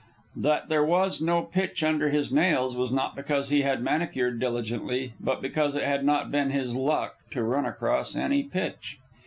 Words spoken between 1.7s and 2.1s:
under